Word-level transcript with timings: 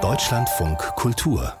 Deutschlandfunk 0.00 0.78
Kultur 0.96 1.52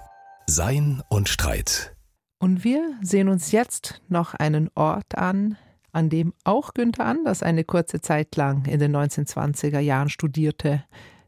Sein 0.46 1.02
und 1.10 1.28
Streit. 1.28 1.94
Und 2.38 2.64
wir 2.64 2.94
sehen 3.02 3.28
uns 3.28 3.52
jetzt 3.52 4.00
noch 4.08 4.32
einen 4.32 4.70
Ort 4.74 5.18
an, 5.18 5.58
an 5.92 6.08
dem 6.08 6.32
auch 6.44 6.72
Günther 6.72 7.04
Anders 7.04 7.42
eine 7.42 7.64
kurze 7.64 8.00
Zeit 8.00 8.34
lang 8.36 8.64
in 8.64 8.80
den 8.80 8.96
1920er 8.96 9.80
Jahren 9.80 10.08
studierte, 10.08 10.82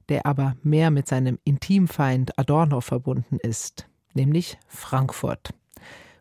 der 0.08 0.24
aber 0.24 0.56
mehr 0.62 0.90
mit 0.90 1.06
seinem 1.06 1.38
Intimfeind 1.44 2.38
Adorno 2.38 2.80
verbunden 2.80 3.36
ist, 3.36 3.86
nämlich 4.14 4.56
Frankfurt. 4.68 5.52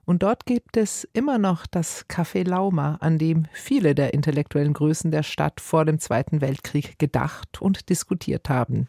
Und 0.05 0.21
dort 0.23 0.45
gibt 0.45 0.75
es 0.75 1.07
immer 1.13 1.37
noch 1.37 1.65
das 1.65 2.05
Café 2.09 2.47
Lauma, 2.47 2.97
an 2.99 3.17
dem 3.17 3.45
viele 3.53 3.95
der 3.95 4.13
intellektuellen 4.13 4.73
Größen 4.73 5.11
der 5.11 5.23
Stadt 5.23 5.61
vor 5.61 5.85
dem 5.85 5.99
Zweiten 5.99 6.41
Weltkrieg 6.41 6.99
gedacht 6.99 7.61
und 7.61 7.89
diskutiert 7.89 8.49
haben. 8.49 8.87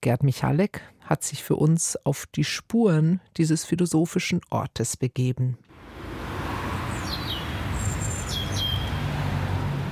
Gerd 0.00 0.24
Michalek 0.24 0.80
hat 1.02 1.22
sich 1.22 1.44
für 1.44 1.56
uns 1.56 1.96
auf 2.04 2.26
die 2.34 2.44
Spuren 2.44 3.20
dieses 3.36 3.64
philosophischen 3.64 4.40
Ortes 4.50 4.96
begeben. 4.96 5.56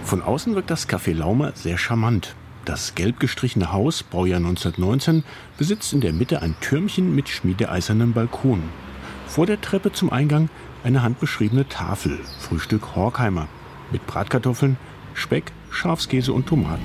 Von 0.03 0.23
außen 0.23 0.55
wirkt 0.55 0.71
das 0.71 0.89
Café 0.89 1.13
Laumer 1.13 1.53
sehr 1.55 1.77
charmant. 1.77 2.35
Das 2.65 2.95
gelb 2.95 3.21
gestrichene 3.21 3.73
Haus, 3.73 4.03
Baujahr 4.03 4.39
1919, 4.39 5.23
besitzt 5.57 5.93
in 5.93 6.01
der 6.01 6.13
Mitte 6.13 6.43
ein 6.43 6.57
Türmchen 6.61 7.15
mit 7.15 7.29
schmiedeeisernem 7.29 8.13
Balkon. 8.13 8.63
Vor 9.29 9.47
der 9.47 9.61
Treppe 9.61 9.93
zum 9.93 10.11
Eingang 10.11 10.49
eine 10.83 11.03
handbeschriebene 11.03 11.69
Tafel, 11.69 12.19
Frühstück 12.41 12.97
Horkheimer, 12.97 13.47
mit 13.93 14.07
Bratkartoffeln, 14.07 14.77
Speck, 15.15 15.53
Schafskäse 15.71 16.33
und 16.33 16.47
Tomaten. 16.47 16.83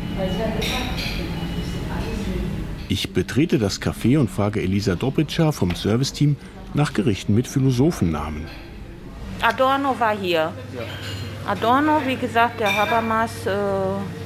Ich 2.90 3.14
betrete 3.14 3.58
das 3.58 3.82
Café 3.82 4.20
und 4.20 4.30
frage 4.30 4.62
Elisa 4.62 4.96
Dobritscher 4.96 5.54
vom 5.54 5.74
Serviceteam 5.74 6.36
nach 6.74 6.94
Gerichten 6.94 7.34
mit 7.34 7.48
Philosophennamen. 7.48 8.46
Adorno 9.42 10.00
war 10.00 10.16
hier. 10.16 10.52
Adorno, 11.48 12.02
wie 12.06 12.18
gesagt, 12.18 12.60
der 12.60 12.76
Habermas. 12.76 13.46
Äh, 13.46 14.23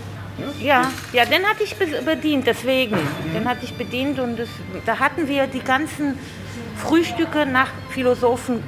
ja, 0.60 0.92
ja, 1.14 1.26
den 1.26 1.44
hatte 1.46 1.64
ich 1.64 1.76
bedient, 1.76 2.48
deswegen. 2.48 2.98
Den 3.34 3.46
hatte 3.46 3.66
ich 3.66 3.74
bedient 3.74 4.20
und 4.20 4.38
das, 4.38 4.50
da 4.86 5.00
hatten 5.00 5.28
wir 5.28 5.48
die 5.48 5.60
ganzen 5.60 6.18
Frühstücke 6.78 7.46
nach 7.46 7.70
Philosophen 7.90 8.64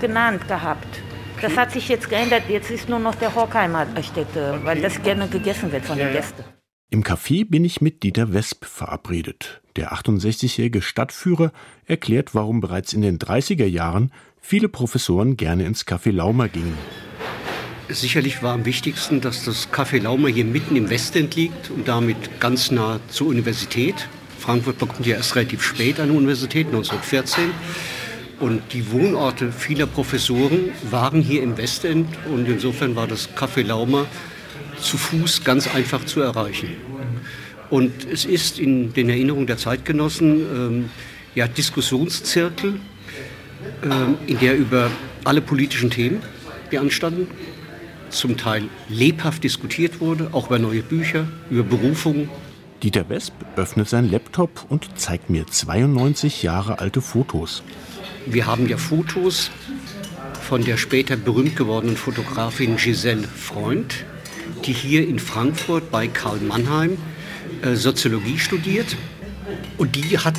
genannt 0.00 0.48
gehabt. 0.48 1.02
Das 1.40 1.56
hat 1.56 1.72
sich 1.72 1.88
jetzt 1.88 2.08
geändert. 2.08 2.44
Jetzt 2.48 2.70
ist 2.70 2.88
nur 2.88 2.98
noch 2.98 3.14
der 3.14 3.34
Horkheimer 3.34 3.86
Städte, 4.02 4.58
weil 4.64 4.80
das 4.80 5.02
gerne 5.02 5.28
gegessen 5.28 5.70
wird 5.72 5.84
von 5.84 5.98
den 5.98 6.12
Gästen. 6.12 6.44
Im 6.88 7.02
Café 7.02 7.48
bin 7.48 7.64
ich 7.64 7.80
mit 7.80 8.02
Dieter 8.02 8.32
Wesp 8.32 8.64
verabredet. 8.64 9.60
Der 9.74 9.92
68-jährige 9.92 10.80
Stadtführer 10.80 11.52
erklärt, 11.84 12.34
warum 12.34 12.60
bereits 12.60 12.92
in 12.92 13.02
den 13.02 13.18
30er 13.18 13.66
Jahren 13.66 14.12
viele 14.40 14.68
Professoren 14.68 15.36
gerne 15.36 15.64
ins 15.64 15.86
Café 15.86 16.12
Laumer 16.12 16.48
gingen. 16.48 16.78
Sicherlich 17.88 18.42
war 18.42 18.52
am 18.52 18.64
wichtigsten, 18.64 19.20
dass 19.20 19.44
das 19.44 19.70
Café 19.70 20.02
Laumer 20.02 20.28
hier 20.28 20.44
mitten 20.44 20.74
im 20.74 20.90
Westend 20.90 21.36
liegt 21.36 21.70
und 21.70 21.86
damit 21.86 22.40
ganz 22.40 22.72
nah 22.72 22.98
zur 23.08 23.28
Universität. 23.28 24.08
Frankfurt 24.40 24.78
bekommt 24.78 25.06
ja 25.06 25.16
erst 25.16 25.36
relativ 25.36 25.62
spät 25.62 26.00
eine 26.00 26.12
Universität, 26.12 26.66
1914. 26.66 27.50
Und 28.40 28.60
die 28.72 28.90
Wohnorte 28.90 29.52
vieler 29.52 29.86
Professoren 29.86 30.70
waren 30.90 31.22
hier 31.22 31.44
im 31.44 31.56
Westend 31.56 32.08
und 32.28 32.46
insofern 32.48 32.96
war 32.96 33.06
das 33.06 33.30
Café 33.36 33.62
Laumer 33.62 34.06
zu 34.80 34.98
Fuß 34.98 35.44
ganz 35.44 35.72
einfach 35.72 36.04
zu 36.04 36.20
erreichen. 36.20 36.76
Und 37.70 37.92
es 38.12 38.24
ist 38.24 38.58
in 38.58 38.92
den 38.94 39.08
Erinnerungen 39.08 39.46
der 39.46 39.58
Zeitgenossen 39.58 40.40
ähm, 40.40 40.90
ja, 41.36 41.46
Diskussionszirkel, 41.46 42.80
ähm, 43.84 44.16
in 44.26 44.38
der 44.40 44.56
über 44.56 44.90
alle 45.24 45.40
politischen 45.40 45.90
Themen, 45.90 46.20
die 46.70 46.78
anstanden, 46.78 47.28
zum 48.10 48.36
Teil 48.36 48.64
lebhaft 48.88 49.44
diskutiert 49.44 50.00
wurde, 50.00 50.30
auch 50.32 50.46
über 50.46 50.58
neue 50.58 50.82
Bücher, 50.82 51.26
über 51.50 51.62
Berufungen. 51.62 52.28
Dieter 52.82 53.08
Wesp 53.08 53.32
öffnet 53.56 53.88
sein 53.88 54.10
Laptop 54.10 54.66
und 54.68 54.98
zeigt 54.98 55.30
mir 55.30 55.46
92 55.46 56.42
Jahre 56.42 56.78
alte 56.78 57.00
Fotos. 57.00 57.62
Wir 58.26 58.46
haben 58.46 58.68
ja 58.68 58.76
Fotos 58.76 59.50
von 60.46 60.64
der 60.64 60.76
später 60.76 61.16
berühmt 61.16 61.56
gewordenen 61.56 61.96
Fotografin 61.96 62.76
Giselle 62.76 63.26
Freund, 63.26 64.04
die 64.64 64.72
hier 64.72 65.06
in 65.06 65.18
Frankfurt 65.18 65.90
bei 65.90 66.06
Karl 66.06 66.38
Mannheim 66.40 66.98
äh, 67.62 67.74
Soziologie 67.74 68.38
studiert. 68.38 68.96
Und 69.78 69.96
die 69.96 70.18
hat 70.18 70.36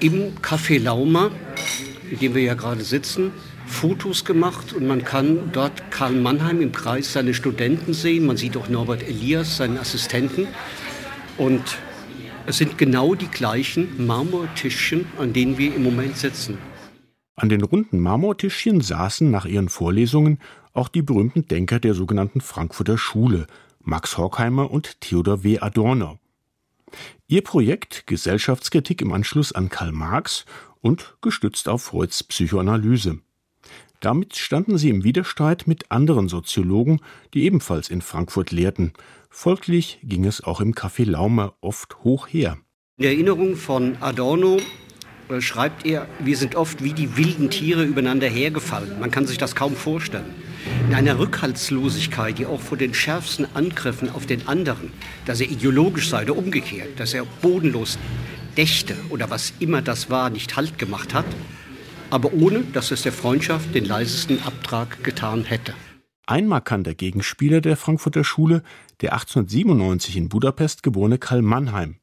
im 0.00 0.36
Café 0.40 0.80
Lauma, 0.82 1.30
in 2.12 2.18
dem 2.18 2.34
wir 2.34 2.42
ja 2.42 2.52
gerade 2.52 2.84
sitzen, 2.84 3.32
Fotos 3.66 4.26
gemacht 4.26 4.74
und 4.74 4.86
man 4.86 5.02
kann 5.02 5.50
dort 5.52 5.90
Karl 5.90 6.12
Mannheim 6.12 6.60
im 6.60 6.70
Kreis 6.70 7.14
seine 7.14 7.32
Studenten 7.32 7.94
sehen. 7.94 8.26
Man 8.26 8.36
sieht 8.36 8.54
auch 8.58 8.68
Norbert 8.68 9.02
Elias, 9.02 9.56
seinen 9.56 9.78
Assistenten. 9.78 10.46
Und 11.38 11.78
es 12.44 12.58
sind 12.58 12.76
genau 12.76 13.14
die 13.14 13.28
gleichen 13.28 14.06
Marmortischchen, 14.06 15.06
an 15.18 15.32
denen 15.32 15.56
wir 15.56 15.74
im 15.74 15.84
Moment 15.84 16.18
sitzen. 16.18 16.58
An 17.34 17.48
den 17.48 17.62
runden 17.62 17.98
Marmortischchen 17.98 18.82
saßen 18.82 19.30
nach 19.30 19.46
ihren 19.46 19.70
Vorlesungen 19.70 20.38
auch 20.74 20.88
die 20.88 21.00
berühmten 21.00 21.48
Denker 21.48 21.80
der 21.80 21.94
sogenannten 21.94 22.42
Frankfurter 22.42 22.98
Schule, 22.98 23.46
Max 23.80 24.18
Horkheimer 24.18 24.70
und 24.70 25.00
Theodor 25.00 25.44
W. 25.44 25.60
Adorno. 25.60 26.18
Ihr 27.26 27.42
Projekt 27.42 28.06
Gesellschaftskritik 28.06 29.00
im 29.00 29.12
Anschluss 29.12 29.52
an 29.52 29.70
Karl 29.70 29.92
Marx 29.92 30.44
und 30.82 31.16
gestützt 31.22 31.68
auf 31.68 31.82
Freuds 31.84 32.22
Psychoanalyse. 32.24 33.20
Damit 34.00 34.36
standen 34.36 34.78
sie 34.78 34.90
im 34.90 35.04
Widerstreit 35.04 35.68
mit 35.68 35.90
anderen 35.92 36.28
Soziologen, 36.28 37.00
die 37.34 37.44
ebenfalls 37.44 37.88
in 37.88 38.02
Frankfurt 38.02 38.50
lehrten. 38.50 38.92
Folglich 39.30 40.00
ging 40.02 40.26
es 40.26 40.42
auch 40.42 40.60
im 40.60 40.74
Café 40.74 41.08
Laumer 41.08 41.54
oft 41.60 42.02
hoch 42.02 42.26
her. 42.26 42.58
In 42.98 43.04
Erinnerung 43.04 43.56
von 43.56 43.96
Adorno 44.00 44.58
äh, 45.28 45.40
schreibt 45.40 45.86
er, 45.86 46.08
wir 46.18 46.36
sind 46.36 46.56
oft 46.56 46.82
wie 46.82 46.92
die 46.92 47.16
wilden 47.16 47.48
Tiere 47.48 47.84
übereinander 47.84 48.28
hergefallen. 48.28 48.98
Man 48.98 49.10
kann 49.10 49.26
sich 49.26 49.38
das 49.38 49.54
kaum 49.54 49.76
vorstellen. 49.76 50.34
In 50.88 50.94
einer 50.94 51.18
Rückhaltslosigkeit, 51.18 52.38
die 52.38 52.46
auch 52.46 52.60
vor 52.60 52.76
den 52.76 52.94
schärfsten 52.94 53.46
Angriffen 53.54 54.10
auf 54.10 54.26
den 54.26 54.46
anderen, 54.48 54.92
dass 55.26 55.40
er 55.40 55.50
ideologisch 55.50 56.08
sei 56.08 56.22
oder 56.22 56.36
umgekehrt, 56.36 56.98
dass 56.98 57.14
er 57.14 57.24
bodenlos 57.40 57.98
dächte 58.56 58.96
oder 59.10 59.30
was 59.30 59.52
immer 59.58 59.82
das 59.82 60.10
war, 60.10 60.30
nicht 60.30 60.56
Halt 60.56 60.78
gemacht 60.78 61.14
hat, 61.14 61.26
aber 62.10 62.32
ohne, 62.34 62.60
dass 62.72 62.90
es 62.90 63.02
der 63.02 63.12
Freundschaft 63.12 63.74
den 63.74 63.84
leisesten 63.84 64.42
Abtrag 64.42 65.02
getan 65.02 65.44
hätte. 65.44 65.74
Ein 66.26 66.46
markanter 66.46 66.94
Gegenspieler 66.94 67.60
der 67.60 67.76
Frankfurter 67.76 68.24
Schule, 68.24 68.62
der 69.00 69.12
1897 69.14 70.16
in 70.16 70.28
Budapest 70.28 70.82
geborene 70.82 71.18
Karl 71.18 71.42
Mannheim. 71.42 71.96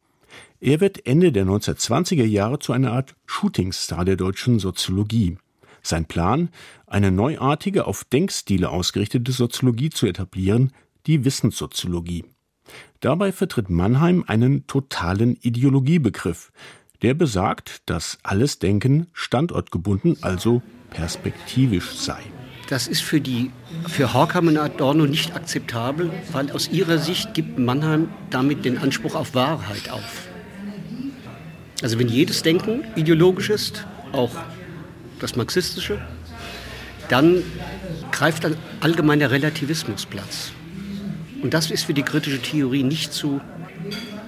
Er 0.60 0.82
wird 0.82 1.06
Ende 1.06 1.32
der 1.32 1.46
1920er 1.46 2.26
Jahre 2.26 2.60
zu 2.60 2.74
einer 2.74 2.92
Art 2.92 3.16
Shootingstar 3.26 4.04
der 4.04 4.18
deutschen 4.18 4.60
Soziologie. 4.60 5.38
Sein 5.82 6.06
Plan, 6.06 6.50
eine 6.86 7.12
neuartige, 7.12 7.86
auf 7.86 8.04
Denkstile 8.04 8.70
ausgerichtete 8.70 9.32
Soziologie 9.32 9.90
zu 9.90 10.06
etablieren, 10.06 10.74
die 11.08 11.24
Wissenssoziologie. 11.24 12.26
Dabei 13.00 13.32
vertritt 13.32 13.70
Mannheim 13.70 14.24
einen 14.28 14.68
totalen 14.68 15.38
Ideologiebegriff, 15.42 16.52
der 17.02 17.14
besagt, 17.14 17.82
dass 17.86 18.18
alles 18.24 18.60
Denken 18.60 19.08
standortgebunden, 19.14 20.18
also 20.22 20.62
perspektivisch 20.90 21.92
sei. 21.92 22.22
Das 22.68 22.88
ist 22.88 23.02
für, 23.02 23.20
die, 23.20 23.52
für 23.88 24.14
Horkham 24.14 24.48
und 24.48 24.58
Adorno 24.58 25.06
nicht 25.06 25.36
akzeptabel, 25.36 26.12
weil 26.32 26.52
aus 26.52 26.68
ihrer 26.70 27.00
Sicht 27.00 27.34
gibt 27.34 27.58
Mannheim 27.58 28.10
damit 28.30 28.64
den 28.64 28.78
Anspruch 28.78 29.16
auf 29.16 29.34
Wahrheit 29.34 29.90
auf. 29.90 30.28
Also 31.82 31.98
wenn 31.98 32.10
jedes 32.10 32.44
Denken 32.44 32.84
ideologisch 32.96 33.50
ist, 33.50 33.88
auch 34.12 34.36
das 35.20 35.36
marxistische, 35.36 36.00
dann 37.08 37.42
greift 38.12 38.46
ein 38.46 38.56
allgemeiner 38.82 39.32
Relativismus 39.32 40.06
Platz. 40.06 40.52
Und 41.42 41.54
das 41.54 41.72
ist 41.72 41.84
für 41.84 41.94
die 41.94 42.04
kritische 42.04 42.42
Theorie 42.42 42.84
nicht 42.84 43.14
zu, 43.14 43.42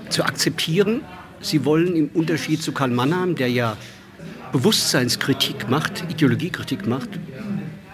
zu 0.09 0.23
akzeptieren, 0.23 1.01
Sie 1.41 1.65
wollen 1.65 1.95
im 1.95 2.09
Unterschied 2.09 2.61
zu 2.61 2.71
Karl 2.71 2.91
Mannheim, 2.91 3.35
der 3.35 3.49
ja 3.49 3.75
Bewusstseinskritik 4.51 5.69
macht, 5.69 6.03
Ideologiekritik 6.09 6.85
macht, 6.85 7.09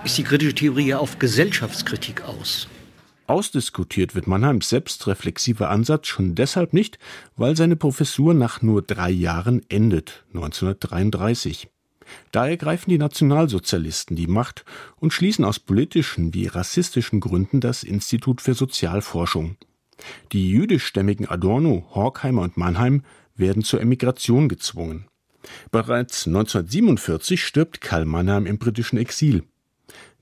ist 0.03 0.17
die 0.17 0.23
kritische 0.23 0.53
Theorie 0.53 0.87
ja 0.87 0.97
auf 0.97 1.17
Gesellschaftskritik 1.17 2.23
aus. 2.23 2.67
Ausdiskutiert 3.25 4.15
wird 4.15 4.27
Mannheims 4.27 4.69
selbstreflexiver 4.69 5.69
Ansatz 5.69 6.07
schon 6.07 6.35
deshalb 6.35 6.73
nicht, 6.73 6.97
weil 7.35 7.55
seine 7.55 7.75
Professur 7.75 8.33
nach 8.33 8.61
nur 8.61 8.81
drei 8.81 9.09
Jahren 9.09 9.61
endet, 9.69 10.25
1933. 10.33 11.69
Da 12.31 12.47
ergreifen 12.47 12.89
die 12.89 12.97
Nationalsozialisten 12.97 14.15
die 14.15 14.27
Macht 14.27 14.65
und 14.97 15.13
schließen 15.13 15.45
aus 15.45 15.59
politischen 15.59 16.33
wie 16.33 16.47
rassistischen 16.47 17.19
Gründen 17.19 17.59
das 17.59 17.83
Institut 17.83 18.41
für 18.41 18.53
Sozialforschung. 18.53 19.57
Die 20.31 20.49
jüdischstämmigen 20.49 21.27
Adorno, 21.27 21.87
Horkheimer 21.93 22.43
und 22.43 22.57
Mannheim 22.57 23.03
werden 23.35 23.63
zur 23.63 23.81
Emigration 23.81 24.49
gezwungen. 24.49 25.07
Bereits 25.71 26.27
1947 26.27 27.43
stirbt 27.43 27.81
Karl 27.81 28.05
Mannheim 28.05 28.45
im 28.45 28.57
britischen 28.57 28.97
Exil. 28.97 29.43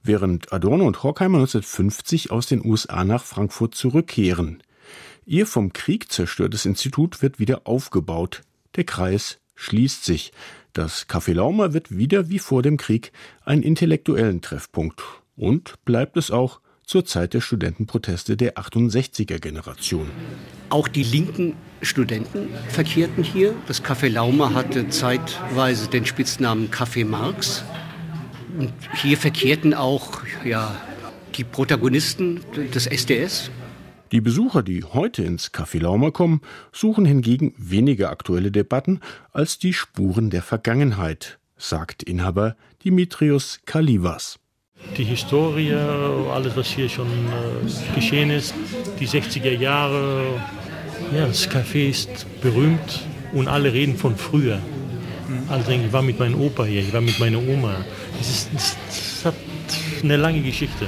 Während 0.04 0.54
Adorno 0.54 0.86
und 0.86 1.02
Horkheimer 1.02 1.40
1950 1.40 2.32
aus 2.32 2.46
den 2.46 2.64
USA 2.64 3.04
nach 3.04 3.24
Frankfurt 3.24 3.74
zurückkehren. 3.74 4.62
Ihr 5.26 5.48
vom 5.48 5.74
Krieg 5.74 6.12
zerstörtes 6.12 6.66
Institut 6.66 7.24
wird 7.24 7.40
wieder 7.40 7.62
aufgebaut. 7.66 8.44
Der 8.76 8.84
Kreis 8.84 9.40
schließt 9.56 10.06
sich. 10.06 10.32
Das 10.74 11.08
Café 11.08 11.34
Laumer 11.34 11.74
wird 11.74 11.96
wieder 11.96 12.30
wie 12.30 12.40
vor 12.40 12.62
dem 12.62 12.78
Krieg 12.78 13.12
ein 13.46 13.64
intellektuellen 13.64 14.42
Treffpunkt 14.42 15.02
und 15.36 15.76
bleibt 15.86 16.18
es 16.18 16.32
auch 16.32 16.60
zur 16.86 17.06
Zeit 17.06 17.34
der 17.34 17.42
Studentenproteste 17.42 18.38
der 18.38 18.58
68er 18.58 19.40
Generation. 19.40 20.10
Auch 20.70 20.88
die 20.88 21.04
linken 21.04 21.56
Studenten 21.82 22.50
verkehrten 22.70 23.24
hier. 23.24 23.54
Das 23.68 23.84
Café 23.84 24.10
Laumer 24.10 24.54
hatte 24.54 24.90
zeitweise 24.90 25.88
den 25.90 26.06
Spitznamen 26.06 26.70
Café 26.70 27.06
Marx. 27.06 27.64
Und 28.58 28.74
hier 29.02 29.18
verkehrten 29.18 29.74
auch 29.74 30.22
ja, 30.44 30.76
die 31.36 31.44
Protagonisten 31.44 32.42
des 32.74 32.88
SDS. 32.88 33.50
Die 34.16 34.22
Besucher, 34.22 34.64
die 34.64 34.86
heute 34.86 35.24
ins 35.24 35.52
Café 35.52 35.78
Laumer 35.78 36.10
kommen, 36.12 36.40
suchen 36.72 37.04
hingegen 37.04 37.54
weniger 37.58 38.12
aktuelle 38.12 38.50
Debatten 38.50 39.02
als 39.34 39.60
die 39.60 39.74
Spuren 39.74 40.30
der 40.30 40.42
Vergangenheit, 40.42 41.38
sagt 41.58 42.02
Inhaber 42.02 42.56
Dimitrios 42.86 43.60
Kalivas. 43.66 44.40
Die 44.96 45.04
Historie, 45.04 45.74
alles 45.74 46.56
was 46.56 46.68
hier 46.68 46.88
schon 46.88 47.08
äh, 47.08 47.94
geschehen 47.94 48.30
ist, 48.30 48.54
die 49.02 49.08
60er 49.10 49.52
Jahre, 49.52 50.24
ja, 51.14 51.28
das 51.28 51.50
Café 51.50 51.90
ist 51.90 52.26
berühmt 52.40 53.06
und 53.34 53.50
alle 53.50 53.74
reden 53.74 53.98
von 53.98 54.16
früher. 54.16 54.60
Also 55.50 55.72
ich 55.72 55.92
war 55.92 56.02
mit 56.02 56.20
meinem 56.20 56.40
Opa 56.40 56.64
hier, 56.64 56.80
ich 56.80 56.94
war 56.94 57.02
mit 57.02 57.20
meiner 57.20 57.40
Oma. 57.40 57.84
Es, 58.22 58.30
ist, 58.30 58.78
es 58.88 59.26
hat 59.26 59.36
eine 60.02 60.16
lange 60.16 60.40
Geschichte. 60.42 60.88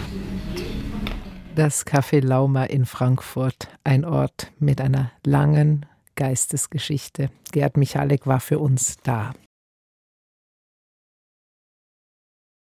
Das 1.58 1.88
Café 1.88 2.20
Lauma 2.24 2.66
in 2.66 2.86
Frankfurt, 2.86 3.68
ein 3.84 4.06
Ort 4.06 4.52
mit 4.60 4.80
einer 4.80 5.12
langen 5.26 5.88
Geistesgeschichte. 6.14 7.32
Gerd 7.52 7.78
Michalek 7.78 8.28
war 8.28 8.40
für 8.40 8.60
uns 8.60 8.98
da. 8.98 9.34